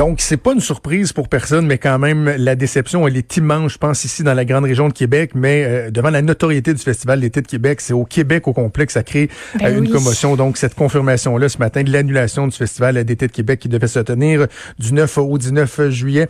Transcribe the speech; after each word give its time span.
Donc, 0.00 0.22
c'est 0.22 0.38
pas 0.38 0.54
une 0.54 0.60
surprise 0.60 1.12
pour 1.12 1.28
personne, 1.28 1.66
mais 1.66 1.76
quand 1.76 1.98
même, 1.98 2.34
la 2.38 2.54
déception, 2.54 3.06
elle 3.06 3.18
est 3.18 3.36
immense, 3.36 3.74
je 3.74 3.76
pense, 3.76 4.02
ici 4.06 4.22
dans 4.22 4.32
la 4.32 4.46
grande 4.46 4.64
région 4.64 4.88
de 4.88 4.94
Québec, 4.94 5.32
mais 5.34 5.62
euh, 5.62 5.90
devant 5.90 6.08
la 6.08 6.22
notoriété 6.22 6.72
du 6.72 6.80
Festival 6.80 7.20
d'été 7.20 7.42
de 7.42 7.46
Québec, 7.46 7.82
c'est 7.82 7.92
au 7.92 8.06
Québec 8.06 8.48
au 8.48 8.54
complexe, 8.54 8.94
ça 8.94 9.02
crée 9.02 9.28
Ben 9.56 9.66
euh, 9.66 9.76
une 9.76 9.80
oui. 9.84 9.90
commotion. 9.90 10.36
Donc, 10.36 10.56
cette 10.56 10.74
confirmation-là 10.74 11.50
ce 11.50 11.58
matin 11.58 11.82
de 11.82 11.92
l'annulation 11.92 12.46
du 12.46 12.56
Festival 12.56 13.04
d'été 13.04 13.26
de 13.26 13.32
Québec 13.32 13.60
qui 13.60 13.68
devait 13.68 13.88
se 13.88 13.98
tenir 13.98 14.46
du 14.78 14.94
9 14.94 15.18
au 15.18 15.36
19 15.36 15.90
juillet 15.90 16.28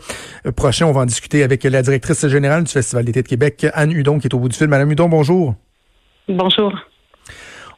prochain. 0.57 0.87
On 0.87 0.91
va 0.91 0.99
en 0.99 1.05
discuter 1.05 1.41
avec 1.41 1.63
la 1.63 1.81
directrice 1.81 2.27
générale 2.27 2.65
du 2.65 2.71
Festival 2.73 3.05
d'été 3.05 3.21
de 3.21 3.27
Québec, 3.29 3.67
Anne 3.73 3.93
Hudon, 3.93 4.19
qui 4.19 4.27
est 4.27 4.33
au 4.33 4.39
bout 4.39 4.49
du 4.49 4.57
fil. 4.57 4.67
Madame 4.67 4.91
Hudon, 4.91 5.07
bonjour. 5.07 5.55
Bonjour. 6.27 6.73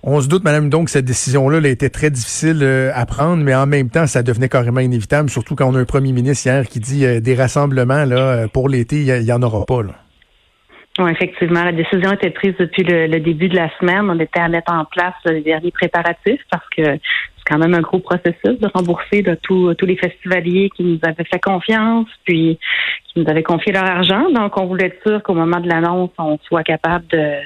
On 0.05 0.19
se 0.19 0.27
doute, 0.27 0.43
Madame 0.43 0.65
Hudon, 0.65 0.83
que 0.83 0.91
cette 0.91 1.05
décision-là 1.05 1.59
elle 1.59 1.65
a 1.65 1.69
été 1.69 1.89
très 1.89 2.09
difficile 2.09 2.59
euh, 2.61 2.91
à 2.93 3.05
prendre, 3.05 3.41
mais 3.41 3.55
en 3.55 3.65
même 3.65 3.89
temps, 3.89 4.05
ça 4.05 4.21
devenait 4.21 4.49
carrément 4.49 4.81
inévitable, 4.81 5.29
surtout 5.29 5.55
quand 5.55 5.65
on 5.71 5.75
a 5.75 5.79
un 5.79 5.85
premier 5.85 6.11
ministre 6.11 6.45
hier 6.45 6.67
qui 6.67 6.81
dit 6.81 7.05
euh, 7.05 7.21
des 7.21 7.35
rassemblements 7.35 8.03
là 8.03 8.17
euh, 8.17 8.47
pour 8.49 8.67
l'été, 8.67 8.97
il 8.97 9.05
y 9.05 9.11
a- 9.13 9.19
il 9.19 9.25
y, 9.25 9.31
en 9.31 9.41
aura 9.41 9.65
pas. 9.65 9.79
Oui, 10.99 11.09
effectivement, 11.09 11.63
la 11.63 11.71
décision 11.71 12.09
a 12.09 12.15
été 12.15 12.31
prise 12.31 12.53
depuis 12.59 12.83
le, 12.83 13.07
début 13.19 13.47
de 13.47 13.55
la 13.55 13.69
semaine. 13.79 14.09
On 14.09 14.19
était 14.19 14.41
à 14.41 14.49
mettre 14.49 14.73
en 14.73 14.83
place 14.83 15.15
les 15.25 15.41
derniers 15.41 15.71
préparatifs 15.71 16.41
parce 16.51 16.67
que 16.75 16.83
c'est 16.83 17.45
quand 17.49 17.57
même 17.57 17.73
un 17.73 17.81
gros 17.81 17.99
processus 17.99 18.59
de 18.59 18.67
rembourser 18.73 19.23
tous 19.41 19.73
les 19.81 19.95
festivaliers 19.95 20.69
qui 20.75 20.83
nous 20.83 20.99
avaient 21.03 21.23
fait 21.23 21.39
confiance, 21.39 22.07
puis 22.25 22.59
qui 23.07 23.21
nous 23.21 23.29
avaient 23.29 23.41
confié 23.41 23.71
leur 23.71 23.85
argent. 23.85 24.29
Donc, 24.31 24.57
on 24.57 24.65
voulait 24.65 24.87
être 24.87 25.01
sûr 25.07 25.23
qu'au 25.23 25.33
moment 25.33 25.61
de 25.61 25.67
l'annonce, 25.69 26.11
on 26.19 26.37
soit 26.47 26.63
capable 26.63 27.07
de, 27.07 27.37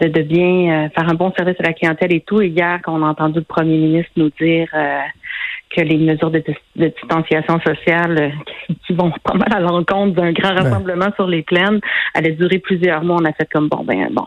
de, 0.00 0.08
de 0.08 0.22
bien 0.22 0.84
euh, 0.84 0.88
faire 0.90 1.08
un 1.08 1.14
bon 1.14 1.32
service 1.36 1.56
à 1.58 1.64
la 1.64 1.72
clientèle 1.72 2.12
et 2.12 2.20
tout. 2.20 2.40
Et 2.40 2.48
hier, 2.48 2.80
quand 2.82 2.98
on 2.98 3.04
a 3.04 3.08
entendu 3.08 3.38
le 3.38 3.44
premier 3.44 3.78
ministre 3.78 4.12
nous 4.16 4.30
dire 4.40 4.68
euh, 4.74 5.00
que 5.74 5.80
les 5.80 5.96
mesures 5.96 6.30
de, 6.30 6.42
de 6.76 6.86
distanciation 6.88 7.60
sociale 7.60 8.18
euh, 8.18 8.74
qui 8.86 8.92
vont 8.92 9.12
pas 9.22 9.34
mal 9.34 9.52
à 9.52 9.60
l'encontre 9.60 10.14
d'un 10.14 10.32
grand 10.32 10.54
rassemblement 10.54 11.08
sur 11.16 11.26
les 11.26 11.42
plaines 11.42 11.80
allaient 12.14 12.32
durer 12.32 12.58
plusieurs 12.58 13.02
mois. 13.02 13.18
On 13.20 13.24
a 13.24 13.32
fait 13.32 13.48
comme 13.50 13.68
bon, 13.68 13.84
ben 13.84 14.08
bon. 14.12 14.26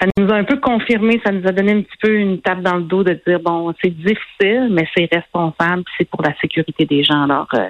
Ça 0.00 0.06
nous 0.18 0.30
a 0.30 0.36
un 0.36 0.44
peu 0.44 0.56
confirmé, 0.56 1.20
ça 1.24 1.32
nous 1.32 1.46
a 1.46 1.52
donné 1.52 1.72
un 1.72 1.80
petit 1.80 1.96
peu 2.02 2.14
une 2.14 2.40
tape 2.40 2.60
dans 2.60 2.76
le 2.76 2.82
dos 2.82 3.02
de 3.02 3.18
dire 3.26 3.40
bon, 3.40 3.72
c'est 3.82 3.90
difficile, 3.96 4.68
mais 4.70 4.86
c'est 4.94 5.08
responsable, 5.10 5.84
c'est 5.96 6.08
pour 6.08 6.22
la 6.22 6.34
sécurité 6.40 6.84
des 6.84 7.02
gens. 7.02 7.22
Alors 7.22 7.48
euh, 7.54 7.68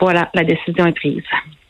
voilà, 0.00 0.28
la 0.34 0.42
décision 0.42 0.86
est 0.86 0.92
prise. 0.92 1.22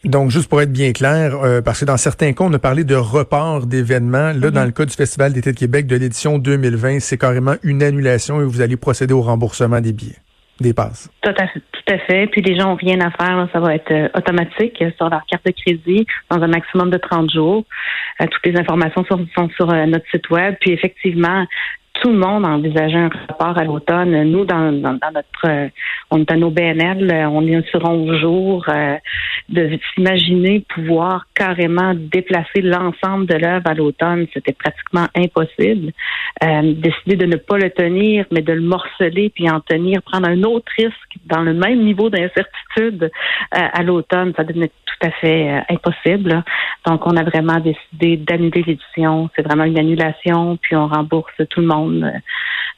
Donc, 0.05 0.31
juste 0.31 0.49
pour 0.49 0.63
être 0.63 0.73
bien 0.73 0.93
clair, 0.93 1.35
euh, 1.43 1.61
parce 1.61 1.81
que 1.81 1.85
dans 1.85 1.99
certains 1.99 2.33
cas, 2.33 2.45
on 2.45 2.53
a 2.55 2.59
parlé 2.59 2.85
de 2.85 2.95
report 2.95 3.67
d'événements. 3.67 4.33
Là, 4.33 4.51
dans 4.51 4.65
le 4.65 4.71
cas 4.71 4.87
du 4.87 4.95
Festival 4.95 5.35
d'été 5.35 5.53
de 5.53 5.59
Québec 5.59 5.87
de 5.87 5.97
l'édition 5.97 6.39
2020, 6.39 7.01
c'est 7.01 7.19
carrément 7.19 7.57
une 7.63 7.83
annulation 7.83 8.41
et 8.41 8.45
vous 8.45 8.63
allez 8.63 8.77
procéder 8.77 9.13
au 9.13 9.21
remboursement 9.21 9.81
des 9.83 9.93
billets, 9.93 10.17
des 10.59 10.73
passes. 10.73 11.11
Tout 11.21 11.35
à 11.37 11.47
fait. 11.49 11.61
Tout 11.61 11.95
à 11.95 11.99
fait. 11.99 12.27
Puis 12.29 12.41
les 12.41 12.59
gens 12.59 12.73
ont 12.73 12.77
rien 12.77 12.99
à 13.01 13.11
faire. 13.11 13.37
là. 13.37 13.49
Ça 13.53 13.61
va 13.61 13.75
être 13.75 13.91
euh, 13.91 14.09
automatique 14.15 14.83
sur 14.97 15.09
leur 15.09 15.25
carte 15.27 15.45
de 15.45 15.53
crédit 15.53 16.07
dans 16.31 16.41
un 16.41 16.49
maximum 16.49 16.91
de 16.91 16.99
30 16.99 17.31
jours. 17.31 17.65
Euh, 18.21 18.27
toutes 18.31 18.47
les 18.47 18.59
informations 18.59 19.05
sont, 19.05 19.27
sont 19.37 19.49
sur 19.51 19.71
euh, 19.71 19.87
notre 19.87 20.09
site 20.11 20.31
web. 20.31 20.55
Puis 20.61 20.73
effectivement, 20.73 21.47
tout 22.01 22.11
le 22.11 22.19
monde 22.19 22.47
envisageait 22.47 22.99
un 22.99 23.09
report 23.09 23.59
à 23.59 23.65
l'automne. 23.65 24.23
Nous, 24.25 24.45
dans, 24.45 24.73
notre, 24.73 25.47
euh, 25.47 25.69
on 26.11 26.21
est 26.21 26.33
un 26.33 26.43
OBNL, 26.43 27.11
euh, 27.11 27.29
on 27.29 27.47
est 27.47 27.69
sur 27.71 27.85
11 27.85 28.19
jours, 28.21 28.65
euh, 28.69 28.97
de 29.49 29.79
s'imaginer 29.95 30.65
pouvoir 30.75 31.27
carrément 31.35 31.95
déplacer 31.95 32.63
l'ensemble 32.63 33.27
de 33.27 33.35
l'œuvre 33.35 33.67
à 33.67 33.75
l'automne, 33.75 34.27
c'était 34.33 34.53
pratiquement 34.53 35.07
impossible. 35.15 35.93
Euh, 36.43 36.75
décider 36.75 37.17
de 37.17 37.27
ne 37.27 37.37
pas 37.37 37.59
le 37.59 37.71
tenir, 37.71 38.25
mais 38.31 38.41
de 38.41 38.53
le 38.53 38.63
morceler 38.63 39.31
puis 39.31 39.51
en 39.51 39.61
tenir, 39.61 40.03
prendre 40.03 40.29
un 40.29 40.43
autre 40.43 40.73
risque 40.77 41.19
dans 41.27 41.43
le 41.43 41.53
même 41.53 41.81
niveau 41.81 42.09
d'incertitude 42.09 43.05
euh, 43.05 43.09
à 43.51 43.83
l'automne, 43.83 44.33
ça 44.37 44.45
devenait 44.45 44.71
tout 45.01 45.07
à 45.07 45.11
fait 45.13 45.49
euh, 45.49 45.61
impossible. 45.71 46.45
Donc, 46.87 47.07
on 47.07 47.17
a 47.17 47.23
vraiment 47.23 47.59
décidé 47.61 48.17
d'annuler 48.17 48.63
l'édition. 48.67 49.31
C'est 49.35 49.43
vraiment 49.43 49.65
une 49.65 49.79
annulation, 49.79 50.57
puis 50.61 50.77
on 50.77 50.87
rembourse 50.87 51.33
tout 51.49 51.61
le 51.61 51.67
monde. 51.67 52.13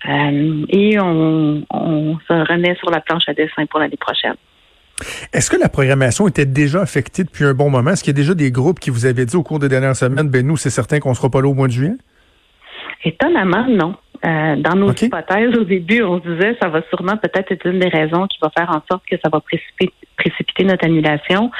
Euh, 0.08 0.64
et 0.68 0.98
on, 1.00 1.64
on 1.70 2.18
se 2.26 2.52
remet 2.52 2.74
sur 2.76 2.90
la 2.90 3.00
planche 3.00 3.28
à 3.28 3.34
dessin 3.34 3.66
pour 3.66 3.80
l'année 3.80 3.96
prochaine. 3.96 4.34
Est-ce 5.32 5.50
que 5.50 5.56
la 5.56 5.68
programmation 5.68 6.28
était 6.28 6.46
déjà 6.46 6.82
affectée 6.82 7.24
depuis 7.24 7.44
un 7.44 7.54
bon 7.54 7.70
moment? 7.70 7.90
Est-ce 7.90 8.04
qu'il 8.04 8.12
y 8.12 8.16
a 8.16 8.20
déjà 8.20 8.34
des 8.34 8.50
groupes 8.50 8.78
qui 8.78 8.90
vous 8.90 9.06
avaient 9.06 9.26
dit 9.26 9.36
au 9.36 9.42
cours 9.42 9.58
des 9.58 9.68
dernières 9.68 9.96
semaines, 9.96 10.28
ben 10.28 10.46
nous, 10.46 10.56
c'est 10.56 10.70
certain 10.70 11.00
qu'on 11.00 11.14
sera 11.14 11.28
pas 11.30 11.40
là 11.40 11.48
au 11.48 11.54
mois 11.54 11.66
de 11.66 11.72
juillet? 11.72 11.94
Étonnamment, 13.04 13.66
non. 13.68 13.96
Euh, 14.24 14.56
dans 14.56 14.76
nos 14.76 14.92
hypothèses, 15.06 15.56
au 15.56 15.64
début, 15.64 16.02
on 16.02 16.22
se 16.22 16.28
disait 16.28 16.56
ça 16.62 16.68
va 16.68 16.80
sûrement 16.90 17.16
peut-être 17.16 17.50
être 17.50 17.66
une 17.66 17.80
des 17.80 17.88
raisons 17.88 18.26
qui 18.28 18.38
va 18.40 18.50
faire 18.56 18.70
en 18.70 18.80
sorte 18.90 19.02
que 19.10 19.16
ça 19.22 19.28
va 19.28 19.40
précipiter, 19.40 19.92
précipiter 20.16 20.64
notre 20.64 20.84
annulation 20.84 21.50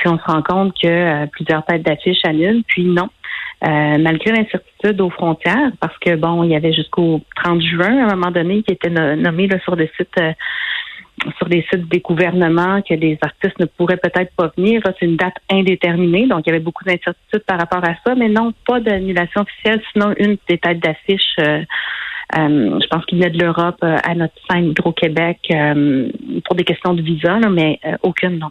si 0.00 0.08
on 0.08 0.18
se 0.18 0.24
rend 0.24 0.42
compte 0.42 0.74
que 0.80 0.86
euh, 0.88 1.26
plusieurs 1.26 1.64
têtes 1.66 1.82
d'affiches 1.82 2.24
annulent. 2.24 2.62
Puis 2.66 2.84
non. 2.84 3.08
Euh, 3.64 3.98
malgré 3.98 4.32
l'incertitude 4.32 5.00
aux 5.00 5.10
frontières, 5.10 5.72
parce 5.80 5.96
que 5.98 6.14
bon, 6.16 6.42
il 6.44 6.50
y 6.50 6.56
avait 6.56 6.72
jusqu'au 6.74 7.20
30 7.42 7.60
juin 7.62 7.98
à 8.06 8.12
un 8.12 8.14
moment 8.16 8.30
donné 8.30 8.62
qui 8.62 8.72
était 8.72 8.90
no- 8.90 9.16
nommé 9.16 9.46
là, 9.46 9.58
sur 9.60 9.76
le 9.76 9.88
site 9.96 10.10
euh, 10.18 10.32
sur 11.38 11.48
les 11.48 11.62
sites 11.70 11.88
des 11.88 12.00
gouvernements 12.00 12.82
que 12.82 12.92
les 12.92 13.18
artistes 13.22 13.58
ne 13.58 13.64
pourraient 13.64 13.96
peut-être 13.96 14.30
pas 14.36 14.52
venir. 14.56 14.82
C'est 14.84 15.06
une 15.06 15.16
date 15.16 15.36
indéterminée, 15.50 16.26
donc 16.26 16.42
il 16.46 16.50
y 16.50 16.52
avait 16.52 16.62
beaucoup 16.62 16.84
d'incertitudes 16.84 17.44
par 17.46 17.58
rapport 17.58 17.82
à 17.84 17.94
ça, 18.06 18.14
mais 18.14 18.28
non, 18.28 18.52
pas 18.66 18.80
d'annulation 18.80 19.40
officielle, 19.40 19.80
sinon 19.92 20.12
une 20.18 20.36
des 20.48 20.58
têtes 20.58 20.80
d'affiche. 20.80 21.34
euh, 21.40 21.62
euh, 22.34 22.80
je 22.80 22.86
pense 22.88 23.04
qu'il 23.06 23.18
venait 23.18 23.30
de 23.30 23.38
l'Europe 23.38 23.78
euh, 23.84 23.96
à 24.02 24.14
notre 24.14 24.34
scène 24.50 24.70
Hydro-Québec 24.70 25.38
euh, 25.52 26.08
pour 26.44 26.56
des 26.56 26.64
questions 26.64 26.92
de 26.94 27.02
visa, 27.02 27.38
là, 27.38 27.48
mais 27.48 27.80
aucune, 28.02 28.38
non. 28.38 28.50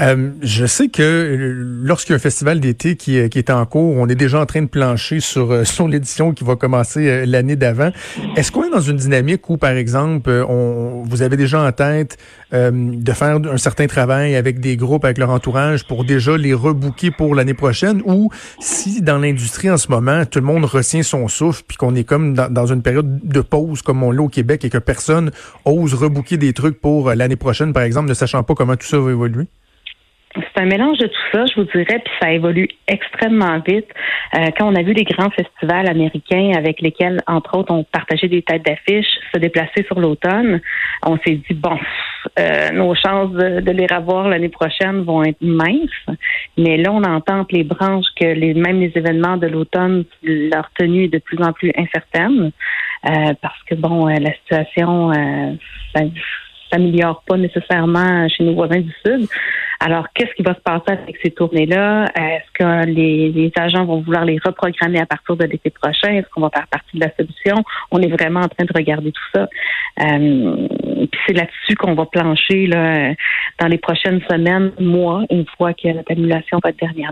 Euh, 0.00 0.30
je 0.42 0.66
sais 0.66 0.88
que 0.88 1.02
euh, 1.02 1.54
lorsqu'il 1.84 2.10
y 2.10 2.14
a 2.14 2.16
un 2.16 2.18
festival 2.18 2.58
d'été 2.58 2.96
qui, 2.96 3.16
est- 3.16 3.28
qui 3.28 3.38
est 3.38 3.48
en 3.48 3.64
cours, 3.64 3.94
on 3.96 4.08
est 4.08 4.16
déjà 4.16 4.40
en 4.40 4.46
train 4.46 4.62
de 4.62 4.66
plancher 4.66 5.20
sur, 5.20 5.52
euh, 5.52 5.62
sur 5.74 5.86
l'édition 5.86 6.32
qui 6.32 6.42
va 6.42 6.56
commencer 6.56 7.08
euh, 7.08 7.24
l'année 7.26 7.54
d'avant. 7.54 7.90
Est-ce 8.34 8.50
qu'on 8.50 8.64
est 8.64 8.70
dans 8.70 8.80
une 8.80 8.96
dynamique 8.96 9.48
où, 9.48 9.56
par 9.56 9.70
exemple, 9.70 10.30
euh, 10.30 10.44
on, 10.48 11.04
vous 11.06 11.22
avez 11.22 11.36
déjà 11.36 11.62
en 11.62 11.70
tête 11.70 12.18
euh, 12.52 12.72
de 12.72 13.12
faire 13.12 13.36
un 13.36 13.56
certain 13.56 13.86
travail 13.86 14.34
avec 14.34 14.58
des 14.58 14.76
groupes, 14.76 15.04
avec 15.04 15.16
leur 15.16 15.30
entourage, 15.30 15.86
pour 15.86 16.04
déjà 16.04 16.36
les 16.36 16.54
rebooker 16.54 17.12
pour 17.12 17.36
l'année 17.36 17.54
prochaine, 17.54 18.02
ou 18.04 18.30
si 18.58 19.00
dans 19.00 19.18
l'industrie 19.18 19.70
en 19.70 19.76
ce 19.76 19.88
moment, 19.92 20.26
tout 20.26 20.40
le 20.40 20.44
monde 20.44 20.64
retient 20.64 21.04
son 21.04 21.28
souffle, 21.28 21.62
puis 21.68 21.76
qu'on 21.76 21.94
est 21.94 22.02
comme 22.02 22.34
dans, 22.34 22.50
dans 22.52 22.66
une 22.66 22.82
période 22.82 23.20
de 23.22 23.40
pause 23.40 23.82
comme 23.82 24.02
on 24.02 24.10
l'a 24.10 24.22
au 24.22 24.28
Québec 24.28 24.64
et 24.64 24.70
que 24.70 24.78
personne 24.78 25.30
ose 25.64 25.94
rebooker 25.94 26.36
des 26.36 26.52
trucs 26.52 26.80
pour 26.80 27.10
euh, 27.10 27.14
l'année 27.14 27.36
prochaine, 27.36 27.72
par 27.72 27.84
exemple, 27.84 28.08
ne 28.08 28.14
sachant 28.14 28.42
pas 28.42 28.54
comment 28.54 28.74
tout 28.74 28.88
ça 28.88 28.98
va 28.98 29.12
évoluer? 29.12 29.46
C'est 30.34 30.62
un 30.62 30.66
mélange 30.66 30.98
de 30.98 31.06
tout 31.06 31.26
ça, 31.32 31.44
je 31.46 31.60
vous 31.60 31.66
dirais, 31.72 32.00
puis 32.04 32.12
ça 32.20 32.32
évolue 32.32 32.68
extrêmement 32.88 33.60
vite. 33.66 33.86
Euh, 34.34 34.50
quand 34.58 34.66
on 34.66 34.74
a 34.74 34.82
vu 34.82 34.92
les 34.92 35.04
grands 35.04 35.30
festivals 35.30 35.88
américains 35.88 36.52
avec 36.56 36.80
lesquels, 36.80 37.20
entre 37.26 37.56
autres, 37.56 37.72
on 37.72 37.84
partageait 37.84 38.28
des 38.28 38.42
têtes 38.42 38.64
d'affiches 38.64 39.06
se 39.32 39.38
déplacer 39.38 39.84
sur 39.86 40.00
l'automne, 40.00 40.60
on 41.04 41.16
s'est 41.18 41.40
dit, 41.48 41.54
bon, 41.54 41.78
euh, 42.38 42.70
nos 42.70 42.94
chances 42.94 43.32
de, 43.32 43.70
les 43.70 43.86
revoir 43.86 44.28
l'année 44.28 44.48
prochaine 44.48 45.02
vont 45.02 45.22
être 45.22 45.40
minces. 45.40 46.18
Mais 46.56 46.76
là, 46.76 46.92
on 46.92 47.02
entend 47.02 47.46
les 47.50 47.64
branches 47.64 48.06
que 48.18 48.26
les, 48.26 48.54
même 48.54 48.80
les 48.80 48.92
événements 48.94 49.36
de 49.36 49.46
l'automne, 49.46 50.04
leur 50.22 50.70
tenue 50.78 51.04
est 51.04 51.08
de 51.08 51.18
plus 51.18 51.42
en 51.42 51.52
plus 51.52 51.72
incertaine 51.76 52.52
euh, 53.06 53.34
parce 53.40 53.62
que, 53.66 53.74
bon, 53.74 54.08
euh, 54.08 54.18
la 54.18 54.32
situation 54.34 55.12
euh, 55.12 55.52
ben, 55.94 56.10
s'améliore 56.74 57.22
pas 57.26 57.36
nécessairement 57.36 58.28
chez 58.28 58.44
nos 58.44 58.54
voisins 58.54 58.80
du 58.80 58.92
Sud. 59.04 59.28
Alors, 59.80 60.06
qu'est-ce 60.14 60.32
qui 60.34 60.42
va 60.42 60.54
se 60.54 60.60
passer 60.60 60.92
avec 61.02 61.16
ces 61.22 61.30
tournées-là? 61.30 62.06
Est-ce 62.14 62.50
que 62.54 62.86
les, 62.86 63.52
agents 63.56 63.84
vont 63.84 64.00
vouloir 64.00 64.24
les 64.24 64.38
reprogrammer 64.42 65.00
à 65.00 65.06
partir 65.06 65.36
de 65.36 65.44
l'été 65.44 65.70
prochain? 65.70 66.12
Est-ce 66.12 66.28
qu'on 66.30 66.40
va 66.40 66.50
faire 66.50 66.66
partie 66.68 66.96
de 66.96 67.04
la 67.04 67.12
solution? 67.16 67.62
On 67.90 68.00
est 68.00 68.08
vraiment 68.08 68.40
en 68.40 68.48
train 68.48 68.64
de 68.64 68.72
regarder 68.74 69.12
tout 69.12 69.28
ça. 69.34 69.48
Euh, 70.00 70.68
puis 71.10 71.20
c'est 71.26 71.34
là-dessus 71.34 71.76
qu'on 71.76 71.94
va 71.94 72.06
plancher 72.06 72.66
dans 72.66 73.68
les 73.68 73.78
prochaines 73.78 74.22
semaines, 74.30 74.72
mois, 74.80 75.24
une 75.30 75.44
fois 75.56 75.74
que 75.74 75.88
notre 75.88 76.12
annulation 76.12 76.58
va 76.62 76.70
être 76.70 76.78
dernière. 76.78 77.10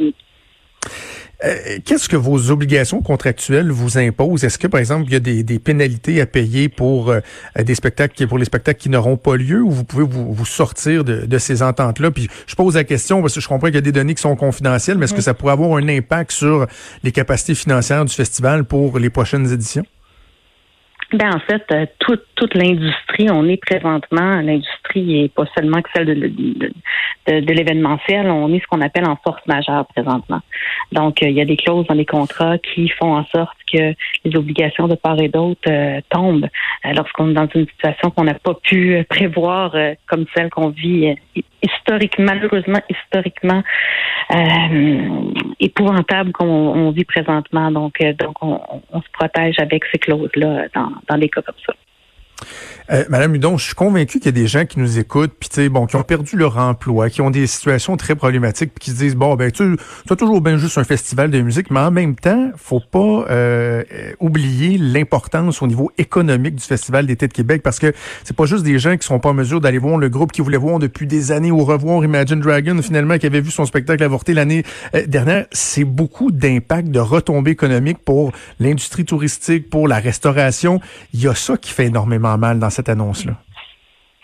Euh, 1.44 1.78
qu'est-ce 1.84 2.08
que 2.08 2.16
vos 2.16 2.50
obligations 2.50 3.02
contractuelles 3.02 3.70
vous 3.70 3.98
imposent? 3.98 4.44
Est-ce 4.44 4.58
que, 4.58 4.66
par 4.66 4.80
exemple, 4.80 5.06
il 5.06 5.12
y 5.12 5.16
a 5.16 5.20
des, 5.20 5.42
des 5.42 5.58
pénalités 5.58 6.20
à 6.20 6.26
payer 6.26 6.68
pour 6.68 7.10
euh, 7.10 7.20
des 7.56 7.74
spectacles, 7.74 8.26
pour 8.28 8.38
les 8.38 8.44
spectacles 8.44 8.80
qui 8.80 8.88
n'auront 8.88 9.16
pas 9.16 9.36
lieu 9.36 9.60
ou 9.60 9.70
vous 9.70 9.84
pouvez 9.84 10.04
vous, 10.04 10.32
vous 10.32 10.46
sortir 10.46 11.04
de, 11.04 11.26
de 11.26 11.38
ces 11.38 11.62
ententes-là? 11.62 12.10
Puis 12.10 12.28
je 12.46 12.54
pose 12.54 12.76
la 12.76 12.84
question 12.84 13.20
parce 13.20 13.34
que 13.34 13.40
je 13.40 13.48
comprends 13.48 13.66
qu'il 13.66 13.76
y 13.76 13.78
a 13.78 13.82
des 13.82 13.92
données 13.92 14.14
qui 14.14 14.22
sont 14.22 14.36
confidentielles, 14.36 14.98
mais 14.98 15.04
est-ce 15.04 15.14
que 15.14 15.20
ça 15.20 15.34
pourrait 15.34 15.52
avoir 15.52 15.76
un 15.76 15.88
impact 15.88 16.30
sur 16.30 16.66
les 17.02 17.12
capacités 17.12 17.54
financières 17.54 18.04
du 18.04 18.14
festival 18.14 18.64
pour 18.64 18.98
les 18.98 19.10
prochaines 19.10 19.52
éditions? 19.52 19.84
Ben 21.12 21.34
en 21.34 21.40
fait, 21.40 21.62
euh, 21.72 21.84
toute, 21.98 22.24
toute 22.42 22.54
l'industrie, 22.54 23.30
on 23.30 23.46
est 23.46 23.56
présentement, 23.56 24.40
l'industrie 24.40 25.22
et 25.22 25.28
pas 25.28 25.44
seulement 25.56 25.80
que 25.80 25.88
celle 25.94 26.06
de, 26.06 27.52
l'événementiel, 27.52 28.28
on 28.28 28.52
est 28.52 28.58
ce 28.58 28.66
qu'on 28.66 28.80
appelle 28.80 29.06
en 29.06 29.14
force 29.14 29.46
majeure 29.46 29.86
présentement. 29.86 30.40
Donc, 30.90 31.22
euh, 31.22 31.28
il 31.28 31.36
y 31.36 31.40
a 31.40 31.44
des 31.44 31.56
clauses 31.56 31.86
dans 31.86 31.94
les 31.94 32.04
contrats 32.04 32.58
qui 32.58 32.88
font 32.88 33.14
en 33.14 33.24
sorte 33.26 33.56
que 33.72 33.94
les 34.24 34.36
obligations 34.36 34.88
de 34.88 34.96
part 34.96 35.20
et 35.20 35.28
d'autre 35.28 35.60
euh, 35.68 36.00
tombent 36.10 36.48
lorsqu'on 36.84 37.30
est 37.30 37.34
dans 37.34 37.48
une 37.54 37.68
situation 37.68 38.10
qu'on 38.10 38.24
n'a 38.24 38.34
pas 38.34 38.54
pu 38.54 39.04
prévoir 39.08 39.76
comme 40.08 40.24
celle 40.34 40.50
qu'on 40.50 40.70
vit 40.70 41.14
historiquement, 41.62 42.24
malheureusement 42.24 42.80
historiquement 42.90 43.62
épouvantable 45.60 46.32
qu'on 46.32 46.90
vit 46.90 47.04
présentement. 47.04 47.70
Donc, 47.70 48.02
donc 48.18 48.34
on, 48.42 48.60
on, 48.92 49.00
se 49.00 49.08
protège 49.12 49.60
avec 49.60 49.84
ces 49.92 49.98
clauses-là 49.98 50.66
dans, 50.74 50.90
dans 51.08 51.18
des 51.18 51.28
cas 51.28 51.42
comme 51.42 51.54
ça. 51.64 51.72
Euh, 52.90 53.04
Madame 53.08 53.34
Hudon, 53.34 53.56
je 53.56 53.66
suis 53.66 53.74
convaincu 53.74 54.18
qu'il 54.18 54.26
y 54.26 54.28
a 54.28 54.32
des 54.32 54.46
gens 54.46 54.66
qui 54.66 54.78
nous 54.78 54.98
écoutent, 54.98 55.32
puis 55.38 55.68
bon, 55.68 55.86
qui 55.86 55.96
ont 55.96 56.02
perdu 56.02 56.36
leur 56.36 56.58
emploi, 56.58 57.10
qui 57.10 57.22
ont 57.22 57.30
des 57.30 57.46
situations 57.46 57.96
très 57.96 58.14
problématiques, 58.14 58.72
puis 58.74 58.84
qui 58.84 58.90
se 58.90 58.96
disent 58.96 59.16
bon, 59.16 59.34
ben 59.34 59.50
tu 59.50 59.76
as 60.10 60.16
toujours 60.16 60.40
bien 60.40 60.56
juste 60.56 60.78
un 60.78 60.84
festival 60.84 61.30
de 61.30 61.40
musique, 61.40 61.70
mais 61.70 61.80
en 61.80 61.90
même 61.90 62.14
temps, 62.14 62.50
faut 62.56 62.80
pas 62.80 63.24
euh, 63.30 63.82
oublier 64.20 64.78
l'importance 64.78 65.62
au 65.62 65.66
niveau 65.66 65.90
économique 65.98 66.56
du 66.56 66.64
festival 66.64 67.06
d'été 67.06 67.28
de 67.28 67.32
Québec, 67.32 67.62
parce 67.62 67.78
que 67.78 67.92
c'est 68.24 68.36
pas 68.36 68.46
juste 68.46 68.64
des 68.64 68.78
gens 68.78 68.96
qui 68.96 69.06
sont 69.06 69.20
pas 69.20 69.30
en 69.30 69.34
mesure 69.34 69.60
d'aller 69.60 69.78
voir 69.78 69.96
le 69.98 70.08
groupe 70.08 70.32
qui 70.32 70.40
voulait 70.40 70.58
voir 70.58 70.78
depuis 70.78 71.06
des 71.06 71.32
années 71.32 71.50
ou 71.50 71.64
revoir 71.64 72.04
Imagine 72.04 72.40
Dragon 72.40 72.80
finalement 72.82 73.18
qui 73.18 73.26
avait 73.26 73.40
vu 73.40 73.50
son 73.50 73.64
spectacle 73.64 74.02
avorté 74.02 74.34
l'année 74.34 74.64
euh, 74.94 75.06
dernière. 75.06 75.46
C'est 75.52 75.84
beaucoup 75.84 76.30
d'impact, 76.30 76.88
de 76.88 77.00
retombées 77.00 77.52
économiques 77.52 77.98
pour 78.04 78.32
l'industrie 78.60 79.04
touristique, 79.04 79.70
pour 79.70 79.88
la 79.88 79.98
restauration. 79.98 80.80
Il 81.14 81.22
y 81.22 81.28
a 81.28 81.34
ça 81.34 81.56
qui 81.56 81.72
fait 81.72 81.86
énormément 81.86 82.31
mal 82.36 82.58
dans 82.58 82.70
cette 82.70 82.88
annonce-là. 82.88 83.34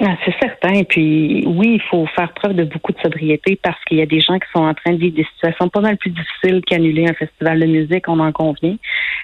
Ah, 0.00 0.16
c'est 0.24 0.34
certain. 0.40 0.84
Puis 0.84 1.44
oui, 1.44 1.74
il 1.74 1.82
faut 1.90 2.06
faire 2.14 2.32
preuve 2.32 2.54
de 2.54 2.62
beaucoup 2.62 2.92
de 2.92 3.00
sobriété 3.00 3.58
parce 3.60 3.82
qu'il 3.84 3.98
y 3.98 4.02
a 4.02 4.06
des 4.06 4.20
gens 4.20 4.38
qui 4.38 4.46
sont 4.54 4.62
en 4.62 4.72
train 4.72 4.92
de 4.92 4.98
vivre 4.98 5.16
des 5.16 5.26
situations 5.34 5.68
pas 5.68 5.80
mal 5.80 5.96
plus 5.96 6.10
difficiles 6.10 6.62
qu'annuler 6.64 7.08
un 7.08 7.14
festival 7.14 7.58
de 7.58 7.66
musique, 7.66 8.08
on 8.08 8.20
en 8.20 8.30
convient. 8.30 8.76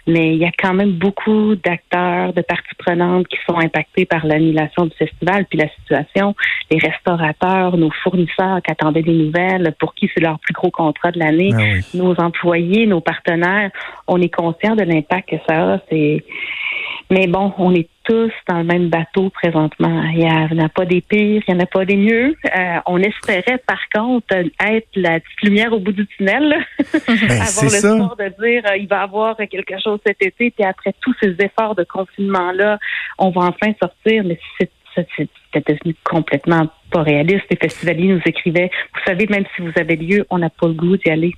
Mais 0.08 0.34
il 0.34 0.38
y 0.38 0.44
a 0.44 0.50
quand 0.58 0.75
même 0.75 0.90
beaucoup 0.90 1.54
d'acteurs, 1.54 2.32
de 2.32 2.42
parties 2.42 2.75
prenantes 2.76 3.28
qui 3.28 3.38
sont 3.48 3.56
impactés 3.56 4.04
par 4.04 4.26
l'annulation 4.26 4.86
du 4.86 4.96
festival, 4.96 5.46
puis 5.48 5.60
la 5.60 5.69
situation. 5.78 6.34
Les 6.72 6.78
restaurateurs, 6.78 7.76
nos 7.76 7.92
fournisseurs 8.02 8.60
qui 8.60 8.72
attendaient 8.72 9.02
des 9.02 9.14
nouvelles, 9.14 9.76
pour 9.78 9.94
qui 9.94 10.10
c'est 10.12 10.20
leur 10.20 10.40
plus 10.40 10.54
gros 10.54 10.72
contrat 10.72 11.12
de 11.12 11.20
l'année, 11.20 11.52
ah 11.54 11.96
nos 11.96 12.14
employés, 12.20 12.86
nos 12.86 13.00
partenaires, 13.00 13.70
on 14.08 14.20
est 14.20 14.34
conscient 14.34 14.75
de 14.75 14.82
l'impact 14.82 15.31
que 15.31 15.36
ça 15.48 15.75
a. 15.75 15.78
C'est 15.88 16.25
mais 17.10 17.26
bon, 17.26 17.52
on 17.58 17.75
est 17.75 17.88
tous 18.04 18.32
dans 18.48 18.58
le 18.58 18.64
même 18.64 18.88
bateau 18.88 19.30
présentement. 19.30 20.02
Il 20.12 20.18
n'y 20.18 20.30
en 20.30 20.64
a 20.64 20.68
pas 20.68 20.84
des 20.84 21.00
pires, 21.00 21.42
il 21.46 21.54
n'y 21.54 21.60
en 21.60 21.62
a 21.62 21.66
pas 21.66 21.84
des 21.84 21.96
mieux. 21.96 22.36
Euh, 22.44 22.78
on 22.86 22.98
espérait, 22.98 23.58
par 23.66 23.80
contre, 23.94 24.34
être 24.34 24.88
la 24.94 25.20
petite 25.20 25.42
lumière 25.42 25.72
au 25.72 25.80
bout 25.80 25.92
du 25.92 26.06
tunnel. 26.06 26.54
Ben, 27.24 27.40
avoir 27.40 27.64
l'espoir 27.64 28.16
de 28.16 28.44
dire 28.44 28.62
euh, 28.66 28.76
il 28.76 28.88
va 28.88 29.00
y 29.00 29.02
avoir 29.02 29.36
quelque 29.36 29.78
chose 29.82 29.98
cet 30.06 30.20
été, 30.20 30.50
puis 30.50 30.64
après 30.64 30.92
tous 31.00 31.14
ces 31.22 31.34
efforts 31.38 31.74
de 31.74 31.84
confinement-là, 31.84 32.78
on 33.18 33.30
va 33.30 33.42
enfin 33.42 33.72
sortir. 33.80 34.24
Mais 34.24 34.38
c'était 34.96 35.72
devenu 35.72 35.94
complètement 36.04 36.68
pas 36.90 37.02
réaliste. 37.02 37.44
Les 37.50 37.56
festivaliers 37.56 38.08
nous 38.08 38.20
écrivaient, 38.24 38.70
vous 38.94 39.00
savez, 39.06 39.26
même 39.28 39.44
si 39.54 39.62
vous 39.62 39.72
avez 39.76 39.96
lieu, 39.96 40.26
on 40.30 40.38
n'a 40.38 40.50
pas 40.50 40.68
le 40.68 40.74
goût 40.74 40.96
d'y 40.96 41.10
aller. 41.10 41.34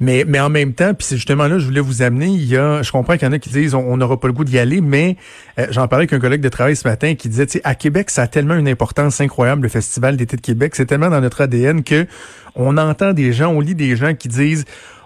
Mais, 0.00 0.24
mais 0.26 0.40
en 0.40 0.50
même 0.50 0.72
temps, 0.72 0.94
puis 0.94 1.06
c'est 1.06 1.16
justement 1.16 1.46
là 1.48 1.58
je 1.58 1.66
voulais 1.66 1.80
vous 1.80 2.02
amener, 2.02 2.26
il 2.26 2.44
y 2.44 2.56
a, 2.56 2.82
je 2.82 2.92
comprends 2.92 3.14
qu'il 3.14 3.26
y 3.26 3.30
en 3.30 3.32
a 3.32 3.38
qui 3.38 3.50
disent 3.50 3.74
on 3.74 3.96
n'aura 3.96 4.18
pas 4.18 4.28
le 4.28 4.34
goût 4.34 4.44
d'y 4.44 4.58
aller, 4.58 4.80
mais 4.80 5.16
euh, 5.58 5.66
j'en 5.70 5.88
parlais 5.88 6.02
avec 6.02 6.12
un 6.12 6.20
collègue 6.20 6.40
de 6.40 6.48
travail 6.48 6.76
ce 6.76 6.86
matin 6.86 7.14
qui 7.14 7.28
disait, 7.28 7.46
tu 7.46 7.52
sais, 7.52 7.60
à 7.64 7.74
Québec, 7.74 8.10
ça 8.10 8.22
a 8.22 8.26
tellement 8.26 8.54
une 8.54 8.68
importance 8.68 9.20
incroyable, 9.20 9.62
le 9.62 9.68
Festival 9.68 10.16
d'été 10.16 10.36
de 10.36 10.42
Québec, 10.42 10.74
c'est 10.74 10.86
tellement 10.86 11.10
dans 11.10 11.20
notre 11.20 11.42
ADN 11.42 11.82
que 11.82 12.06
on 12.54 12.76
entend 12.76 13.12
des 13.12 13.32
gens, 13.32 13.48
on 13.48 13.60
lit 13.60 13.74
des 13.74 13.96
gens 13.96 14.14
qui 14.14 14.28
disent 14.28 14.64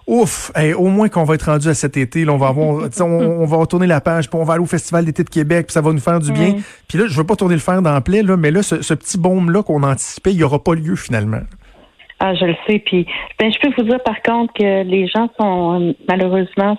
Ouf, 0.08 0.50
au 0.78 0.88
moins 0.88 1.10
qu'on 1.10 1.24
va 1.24 1.34
être 1.34 1.50
rendu 1.50 1.68
à 1.68 1.74
cet 1.74 1.98
été, 1.98 2.24
là, 2.24 2.32
on 2.32 2.38
va 2.38 2.48
avoir, 2.48 2.88
on, 3.00 3.44
va 3.44 3.56
retourner 3.58 3.86
la 3.86 4.00
page, 4.00 4.30
puis 4.30 4.40
on 4.40 4.44
va 4.44 4.54
aller 4.54 4.62
au 4.62 4.66
Festival 4.66 5.04
d'été 5.04 5.22
de 5.22 5.28
Québec, 5.28 5.66
puis 5.66 5.74
ça 5.74 5.82
va 5.82 5.92
nous 5.92 6.00
faire 6.00 6.18
du 6.18 6.32
bien. 6.32 6.56
Puis 6.88 6.96
là, 6.96 7.04
je 7.06 7.14
veux 7.14 7.24
pas 7.24 7.36
tourner 7.36 7.54
le 7.54 7.60
fer 7.60 7.82
dans 7.82 7.94
le 7.94 8.00
plaie, 8.00 8.22
là, 8.22 8.38
mais 8.38 8.50
là, 8.50 8.62
ce, 8.62 8.80
ce 8.80 8.94
petit 8.94 9.18
baume 9.18 9.50
là 9.50 9.62
qu'on 9.62 9.82
anticipait, 9.82 10.32
il 10.32 10.38
y 10.38 10.44
aura 10.44 10.64
pas 10.64 10.74
lieu 10.74 10.96
finalement. 10.96 11.40
Ah, 12.20 12.34
je 12.34 12.46
le 12.46 12.56
sais. 12.66 12.80
Puis, 12.80 13.06
ben, 13.38 13.52
je 13.52 13.58
peux 13.60 13.72
vous 13.76 13.88
dire 13.88 14.02
par 14.02 14.20
contre 14.22 14.52
que 14.52 14.82
les 14.82 15.06
gens 15.06 15.28
sont 15.38 15.80
euh, 15.80 15.92
malheureusement 16.08 16.76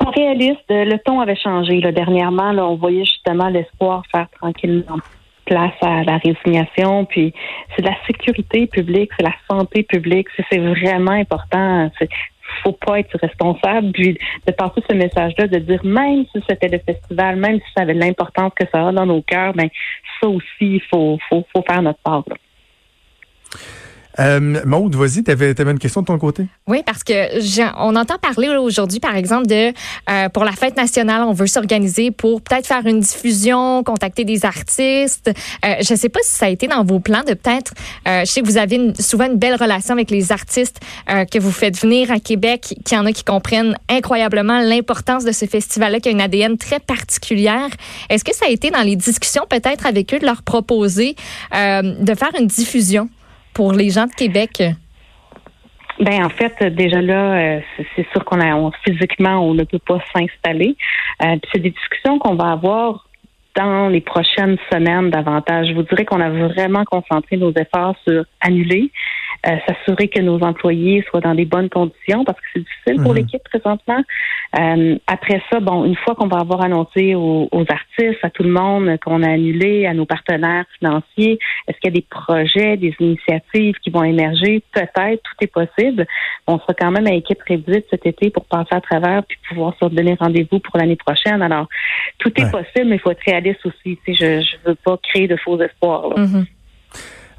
sont 0.00 0.10
réalistes. 0.10 0.64
Le 0.68 0.96
ton 0.98 1.20
avait 1.20 1.36
changé. 1.36 1.80
Là, 1.80 1.92
dernièrement, 1.92 2.52
là, 2.52 2.66
on 2.66 2.76
voyait 2.76 3.04
justement 3.04 3.48
l'espoir 3.48 4.02
faire 4.10 4.28
tranquillement 4.40 4.98
place 5.46 5.74
à 5.82 6.02
la 6.04 6.18
résignation. 6.18 7.04
Puis, 7.04 7.32
c'est 7.76 7.84
la 7.84 7.94
sécurité 8.06 8.66
publique, 8.66 9.10
c'est 9.16 9.24
la 9.24 9.34
santé 9.48 9.82
publique. 9.82 10.28
C'est 10.50 10.58
vraiment 10.58 11.12
important. 11.12 11.90
Il 12.00 12.08
faut 12.62 12.72
pas 12.72 13.00
être 13.00 13.16
responsable. 13.18 13.92
Puis, 13.92 14.18
de 14.46 14.52
passer 14.52 14.82
ce 14.88 14.94
message-là, 14.94 15.46
de 15.46 15.58
dire 15.58 15.84
même 15.84 16.24
si 16.34 16.42
c'était 16.48 16.68
le 16.68 16.78
festival, 16.78 17.36
même 17.36 17.56
si 17.56 17.72
ça 17.76 17.82
avait 17.82 17.94
l'importance 17.94 18.52
que 18.58 18.66
ça 18.72 18.88
a 18.88 18.92
dans 18.92 19.06
nos 19.06 19.22
cœurs, 19.22 19.54
ben 19.54 19.68
ça 20.20 20.28
aussi, 20.28 20.44
il 20.60 20.82
faut, 20.90 21.18
faut, 21.28 21.44
faut 21.54 21.62
faire 21.62 21.82
notre 21.82 22.00
part. 22.00 22.24
Là. 22.28 22.36
Euh, 24.20 24.60
Maude, 24.64 24.94
vas-y, 24.94 25.24
tu 25.24 25.30
avais, 25.30 25.52
une 25.52 25.78
question 25.78 26.02
de 26.02 26.06
ton 26.06 26.18
côté? 26.18 26.46
Oui, 26.66 26.82
parce 26.84 27.02
que 27.02 27.74
on 27.78 27.96
entend 27.96 28.16
parler 28.18 28.48
aujourd'hui, 28.48 29.00
par 29.00 29.16
exemple, 29.16 29.46
de 29.46 29.72
euh, 30.10 30.28
pour 30.28 30.44
la 30.44 30.52
fête 30.52 30.76
nationale, 30.76 31.22
on 31.22 31.32
veut 31.32 31.46
s'organiser 31.46 32.10
pour 32.10 32.40
peut-être 32.40 32.66
faire 32.66 32.86
une 32.86 33.00
diffusion, 33.00 33.82
contacter 33.82 34.24
des 34.24 34.44
artistes. 34.44 35.30
Euh, 35.64 35.74
je 35.80 35.92
ne 35.92 35.98
sais 35.98 36.08
pas 36.08 36.20
si 36.22 36.34
ça 36.34 36.46
a 36.46 36.48
été 36.48 36.68
dans 36.68 36.84
vos 36.84 37.00
plans 37.00 37.24
de 37.26 37.34
peut-être. 37.34 37.74
Euh, 38.06 38.20
je 38.20 38.26
sais 38.26 38.40
que 38.40 38.46
vous 38.46 38.58
avez 38.58 38.92
souvent 38.98 39.26
une 39.26 39.36
belle 39.36 39.56
relation 39.56 39.94
avec 39.94 40.10
les 40.10 40.32
artistes 40.32 40.80
que 41.06 41.38
vous 41.38 41.50
faites 41.50 41.78
venir 41.78 42.10
à 42.10 42.18
Québec, 42.18 42.74
qu'il 42.84 42.96
y 42.96 43.00
en 43.00 43.06
a 43.06 43.12
qui 43.12 43.24
comprennent 43.24 43.76
incroyablement 43.88 44.60
l'importance 44.60 45.24
de 45.24 45.32
ce 45.32 45.46
festival-là, 45.46 46.00
qui 46.00 46.08
a 46.08 46.12
une 46.12 46.20
ADN 46.20 46.56
très 46.56 46.80
particulière. 46.80 47.68
Est-ce 48.08 48.24
que 48.24 48.34
ça 48.34 48.46
a 48.46 48.50
été 48.50 48.70
dans 48.70 48.82
les 48.82 48.96
discussions 48.96 49.44
peut-être 49.48 49.86
avec 49.86 50.12
eux 50.14 50.18
de 50.18 50.26
leur 50.26 50.42
proposer 50.42 51.16
de 51.52 52.14
faire 52.14 52.30
une 52.38 52.46
diffusion? 52.46 53.08
Pour 53.54 53.72
les 53.72 53.90
gens 53.90 54.06
de 54.06 54.12
Québec? 54.12 54.62
Ben 56.00 56.24
en 56.24 56.28
fait, 56.28 56.62
déjà 56.74 57.00
là, 57.00 57.34
euh, 57.34 57.60
c'est 57.94 58.06
sûr 58.10 58.24
qu'on 58.24 58.40
a 58.40 58.70
physiquement 58.84 59.38
on 59.48 59.54
ne 59.54 59.62
peut 59.62 59.78
pas 59.78 60.00
s'installer. 60.14 60.76
Euh, 61.22 61.36
c'est 61.52 61.60
des 61.60 61.70
discussions 61.70 62.18
qu'on 62.18 62.34
va 62.34 62.50
avoir 62.50 63.08
dans 63.54 63.88
les 63.88 64.00
prochaines 64.00 64.56
semaines 64.72 65.10
davantage. 65.10 65.68
Je 65.68 65.74
vous 65.74 65.84
dirais 65.84 66.04
qu'on 66.04 66.20
a 66.20 66.30
vraiment 66.30 66.84
concentré 66.84 67.36
nos 67.36 67.52
efforts 67.52 67.94
sur 68.06 68.24
annuler, 68.40 68.90
euh, 69.46 69.56
s'assurer 69.66 70.08
que 70.08 70.20
nos 70.20 70.40
employés 70.40 71.04
soient 71.08 71.20
dans 71.20 71.34
des 71.34 71.44
bonnes 71.44 71.68
conditions 71.68 72.24
parce 72.24 72.38
que 72.40 72.46
c'est 72.54 72.60
difficile 72.60 73.02
pour 73.02 73.12
mhm. 73.12 73.18
l'équipe 73.18 73.42
présentement. 73.44 74.02
Euh, 74.58 74.96
après 75.06 75.42
ça, 75.50 75.60
bon, 75.60 75.84
une 75.84 75.96
fois 75.96 76.14
qu'on 76.14 76.28
va 76.28 76.38
avoir 76.38 76.62
annoncé 76.62 77.14
aux, 77.14 77.48
artistes, 77.68 78.20
à 78.22 78.30
tout 78.30 78.42
le 78.42 78.50
monde 78.50 78.98
qu'on 79.04 79.22
a 79.22 79.30
annulé, 79.30 79.86
à 79.86 79.92
nos 79.92 80.06
partenaires 80.06 80.64
financiers, 80.78 81.38
est-ce 81.68 81.78
qu'il 81.78 81.92
y 81.92 81.94
a 81.94 82.00
des 82.00 82.06
projets, 82.08 82.76
des 82.76 82.94
initiatives 83.00 83.74
qui 83.82 83.90
vont 83.90 84.04
émerger? 84.04 84.62
Peut-être, 84.72 85.22
tout 85.22 85.36
est 85.40 85.52
possible. 85.52 86.06
On 86.46 86.58
sera 86.58 86.72
quand 86.74 86.90
même 86.90 87.06
à 87.06 87.12
équipe 87.12 87.42
réduite 87.46 87.86
cet 87.90 88.06
été 88.06 88.30
pour 88.30 88.44
passer 88.46 88.74
à 88.74 88.80
travers 88.80 89.24
puis 89.24 89.38
pouvoir 89.48 89.74
se 89.80 89.86
donner 89.86 90.14
rendez-vous 90.18 90.58
pour 90.58 90.78
l'année 90.78 90.96
prochaine. 90.96 91.42
Alors, 91.42 91.68
tout 92.18 92.32
est 92.40 92.50
possible, 92.50 92.86
mais 92.86 92.96
il 92.96 93.00
faut 93.00 93.10
être 93.10 93.24
réaliste 93.26 93.64
aussi. 93.66 93.98
Tu 94.06 94.14
sais, 94.14 94.42
je 94.42 94.56
ne 94.64 94.70
veux 94.70 94.74
pas 94.76 94.96
créer 95.02 95.28
de 95.28 95.36
faux 95.36 95.60
espoirs. 95.60 96.08
Là. 96.08 96.16
Mm-hmm. 96.24 96.46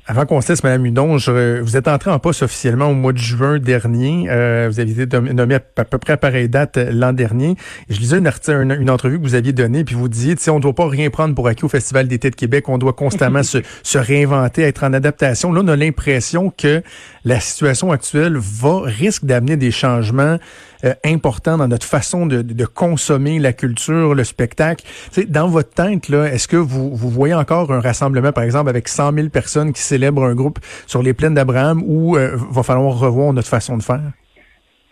Avant 0.07 0.27
qu'on 0.27 0.39
se 0.39 0.50
laisse, 0.50 0.63
Mme 0.63 0.85
Hudon, 0.85 1.17
vous 1.17 1.77
êtes 1.77 1.88
entré 1.88 2.12
en 2.12 2.19
poste 2.19 2.43
officiellement 2.43 2.85
au 2.91 2.93
mois 2.93 3.12
de 3.12 3.17
juin 3.17 3.57
dernier. 3.57 4.27
Euh, 4.29 4.69
vous 4.71 4.79
avez 4.79 5.01
été 5.01 5.19
nommé 5.19 5.55
à, 5.55 5.59
peu 5.59 5.97
près 5.97 6.13
à 6.13 6.17
pareille 6.17 6.47
date 6.47 6.77
euh, 6.77 6.91
l'an 6.91 7.12
dernier. 7.12 7.55
je 7.89 8.00
lisais 8.00 8.19
une, 8.19 8.71
une, 8.79 8.91
entrevue 8.91 9.17
que 9.17 9.24
vous 9.24 9.33
aviez 9.33 9.51
donnée, 9.51 9.83
puis 9.83 9.95
vous 9.95 10.07
disiez, 10.07 10.35
on 10.50 10.57
ne 10.57 10.59
doit 10.59 10.75
pas 10.75 10.88
rien 10.88 11.09
prendre 11.09 11.33
pour 11.33 11.47
acquis 11.47 11.65
au 11.65 11.69
Festival 11.69 12.07
d'été 12.07 12.29
de 12.29 12.35
Québec. 12.35 12.69
On 12.69 12.77
doit 12.77 12.93
constamment 12.93 13.41
se, 13.43 13.57
se, 13.81 13.97
réinventer, 13.97 14.62
être 14.62 14.83
en 14.83 14.93
adaptation. 14.93 15.51
Là, 15.51 15.62
on 15.63 15.67
a 15.69 15.75
l'impression 15.75 16.53
que 16.55 16.83
la 17.24 17.39
situation 17.39 17.91
actuelle 17.91 18.38
va 18.38 18.81
risque 18.83 19.25
d'amener 19.25 19.57
des 19.57 19.71
changements 19.71 20.38
euh, 20.86 20.94
importants 21.04 21.58
dans 21.58 21.68
notre 21.68 21.86
façon 21.86 22.25
de, 22.25 22.65
consommer 22.65 23.39
la 23.39 23.54
culture, 23.54 24.13
le 24.13 24.24
spectacle. 24.24 24.84
dans 25.27 25.48
votre 25.48 25.74
tête, 25.74 26.10
là, 26.10 26.25
est-ce 26.25 26.48
que 26.48 26.58
vous, 26.58 26.96
vous 26.96 27.10
voyez 27.10 27.34
encore 27.34 27.72
un 27.72 27.80
rassemblement, 27.80 28.32
par 28.32 28.44
exemple, 28.44 28.70
avec 28.70 28.88
100 28.88 29.13
000 29.13 29.30
personnes 29.30 29.74
qui 29.74 29.82
célèbrent 29.82 30.24
un 30.24 30.36
groupe 30.36 30.60
sur 30.88 31.01
les 31.01 31.13
plaines 31.13 31.34
d'Abraham 31.34 31.82
ou 31.86 32.18
euh, 32.18 32.36
va 32.51 32.63
falloir 32.63 33.00
revoir 33.00 33.34
notre 33.34 33.48
façon 33.48 33.77
de 33.77 33.84
faire? 33.84 34.12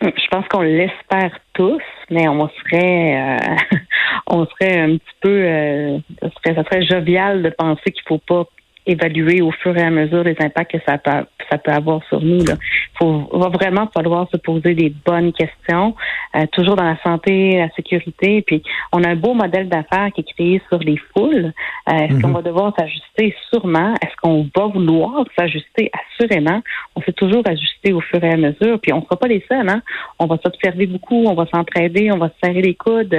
Je 0.02 0.28
pense 0.30 0.46
qu'on 0.48 0.62
l'espère 0.62 1.38
tous, 1.54 1.82
mais 2.10 2.28
on 2.28 2.48
serait, 2.48 3.38
euh, 3.38 3.76
on 4.26 4.46
serait 4.46 4.80
un 4.80 4.96
petit 4.96 5.16
peu, 5.20 6.00
ça, 6.20 6.28
serait, 6.44 6.64
serait 6.64 6.86
jovial 6.86 7.42
de 7.42 7.50
penser 7.50 7.92
qu'il 7.92 8.02
faut 8.06 8.18
pas 8.18 8.44
évaluer 8.86 9.40
au 9.40 9.50
fur 9.50 9.76
et 9.76 9.82
à 9.82 9.90
mesure 9.90 10.24
les 10.24 10.36
impacts 10.40 10.72
que 10.72 10.78
ça 10.86 10.98
peut, 10.98 11.10
ça 11.50 11.58
peut 11.58 11.70
avoir 11.70 12.02
sur 12.08 12.20
nous. 12.20 12.40
Il 12.40 12.56
faut, 12.98 13.28
va 13.32 13.48
vraiment 13.48 13.88
falloir 13.94 14.28
se 14.30 14.36
poser 14.36 14.74
des 14.74 14.92
bonnes 15.04 15.32
questions, 15.32 15.94
euh, 16.36 16.46
toujours 16.52 16.76
dans 16.76 16.84
la 16.84 17.00
santé, 17.02 17.58
la 17.58 17.70
sécurité. 17.70 18.42
Puis 18.42 18.62
on 18.92 19.02
a 19.02 19.10
un 19.10 19.16
beau 19.16 19.34
modèle 19.34 19.68
d'affaires 19.68 20.10
qui 20.14 20.20
est 20.20 20.32
créé 20.34 20.62
sur 20.68 20.78
les 20.78 20.98
foules. 21.12 21.52
Euh, 21.88 21.92
est-ce 21.92 22.20
qu'on 22.20 22.28
mhm. 22.28 22.34
va 22.34 22.42
devoir 22.42 22.74
s'ajuster? 22.78 23.34
Sûrement? 23.50 23.94
Est-ce 24.02 24.16
qu'on 24.22 24.48
va 24.54 24.66
vouloir 24.66 25.24
s'ajuster? 25.38 25.90
Assurément? 25.92 26.60
On 26.96 27.00
s'est 27.02 27.12
toujours 27.12 27.42
ajusté 27.46 27.92
au 27.92 28.00
fur 28.00 28.22
et 28.22 28.30
à 28.30 28.36
mesure. 28.36 28.78
Puis 28.80 28.92
on 28.92 28.98
ne 28.98 29.02
sera 29.02 29.16
pas 29.16 29.28
les 29.28 29.44
seuls. 29.48 29.68
Hein? 29.68 29.82
On 30.18 30.26
va 30.26 30.36
s'observer 30.42 30.86
beaucoup, 30.86 31.24
on 31.26 31.34
va 31.34 31.46
s'entraider, 31.46 32.10
on 32.12 32.18
va 32.18 32.28
se 32.28 32.46
serrer 32.46 32.62
les 32.62 32.74
coudes. 32.74 33.16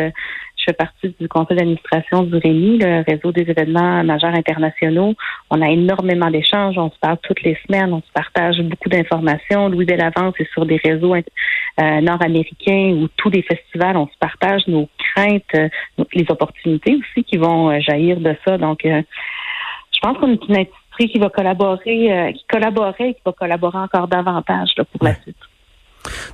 Je 0.66 0.72
fais 0.72 0.78
partie 0.78 1.16
du 1.20 1.28
conseil 1.28 1.58
d'administration 1.58 2.24
du 2.24 2.38
REMI, 2.38 2.80
le 2.80 3.04
réseau 3.08 3.32
des 3.32 3.44
événements 3.44 4.04
majeurs 4.04 4.34
internationaux. 4.34 5.14
On 5.52 5.62
a 5.62 5.70
énormément 5.70 6.32
d'échanges, 6.32 6.76
on 6.80 6.90
se 6.90 6.98
parle 7.00 7.20
toutes 7.22 7.44
les 7.44 7.56
semaines, 7.68 7.94
on 7.94 8.02
se 8.02 8.12
partage 8.12 8.60
beaucoup 8.62 8.90
d'informations. 8.90 9.70
Louis 9.70 9.86
Delavance 9.86 10.34
est 10.40 10.52
sur 10.54 10.66
des 10.66 10.78
réseaux 10.78 11.14
euh, 11.14 12.02
nord-américains 12.02 12.96
où 12.96 13.08
tous 13.16 13.30
les 13.30 13.44
festivals, 13.44 13.96
on 13.96 14.08
se 14.08 14.18
partage 14.20 14.66
nos 14.68 14.90
craintes, 14.98 15.44
euh, 15.54 15.70
les 16.14 16.26
opportunités 16.30 16.96
aussi 16.96 17.24
qui 17.24 17.38
vont 17.38 17.70
euh, 17.70 17.80
jaillir 17.80 18.20
de 18.20 18.36
ça. 18.44 18.58
Donc, 18.58 18.80
je 18.84 20.00
pense 20.02 20.18
qu'on 20.18 20.32
est 20.34 20.48
une 20.50 20.58
industrie 20.58 21.10
qui 21.12 21.20
va 21.20 21.30
collaborer, 21.30 22.34
qui 22.36 22.46
collaborait 22.50 23.10
et 23.10 23.14
qui 23.14 23.22
va 23.24 23.34
collaborer 23.34 23.78
encore 23.78 24.08
davantage 24.08 24.74
pour 24.76 25.06
la 25.06 25.14
suite. 25.22 25.38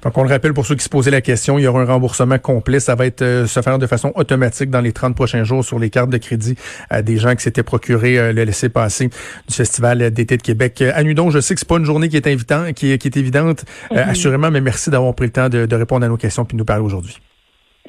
Donc, 0.04 0.18
on 0.18 0.24
le 0.24 0.30
rappelle 0.30 0.54
pour 0.54 0.66
ceux 0.66 0.76
qui 0.76 0.84
se 0.84 0.90
posaient 0.90 1.12
la 1.12 1.22
question, 1.22 1.58
il 1.58 1.64
y 1.64 1.68
aura 1.68 1.82
un 1.82 1.86
remboursement 1.86 2.38
complet. 2.38 2.80
Ça 2.80 2.96
va 2.96 3.06
être 3.06 3.22
euh, 3.22 3.48
se 3.48 3.62
faire 3.62 3.80
de 3.80 3.88
façon 3.88 4.12
automatique 4.16 4.70
dans 4.70 4.82
les 4.82 4.92
30 4.92 5.16
prochains 5.16 5.44
jours 5.44 5.64
sur 5.64 5.80
les 5.80 5.90
cartes 5.90 6.10
de 6.10 6.18
crédit 6.18 6.56
à 6.90 7.02
des 7.02 7.18
gens 7.18 7.36
qui 7.36 7.42
s'étaient 7.42 7.64
procurés 7.64 8.18
euh, 8.18 8.34
le 8.34 8.44
laisser 8.44 8.70
passer 8.70 9.08
du 9.08 9.54
Festival 9.54 10.12
d'été 10.12 10.38
de 10.38 10.42
Québec. 10.42 10.82
Euh, 10.82 10.92
Anudon, 10.96 11.30
je 11.30 11.40
sais 11.40 11.54
que 11.54 11.60
c'est 11.60 11.68
pas 11.68 11.78
une 11.78 11.86
journée 11.86 12.10
qui 12.10 12.18
est 12.18 12.28
invitant, 12.28 12.74
qui, 12.74 12.92
est, 12.92 13.18
évidente, 13.18 13.66
mhm. 13.92 13.98
assurément, 13.98 14.52
mais 14.52 14.62
merci 14.62 14.90
d'avoir 14.90 15.14
pris 15.16 15.26
le 15.26 15.32
temps 15.32 15.50
de, 15.50 15.76
répondre 15.76 16.06
à 16.06 16.10
nos 16.10 16.18
questions 16.18 16.46
puis 16.46 16.56
de 16.56 16.60
nous 16.60 16.66
parler 16.66 16.84
aujourd'hui. 16.84 17.18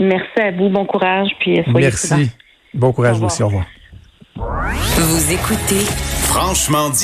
Merci 0.01 0.41
à 0.41 0.51
vous, 0.53 0.71
bon 0.71 0.87
courage, 0.87 1.29
puis 1.41 1.63
soyez 1.71 1.87
Merci. 1.87 2.31
Bon 2.75 2.93
courage 2.93 3.19
vous 3.19 3.27
aussi, 3.27 3.43
au 3.43 3.47
revoir. 3.47 3.67
Vous 4.37 5.33
écoutez 5.33 5.85
Franchement 6.25 6.89
dit. 6.89 7.01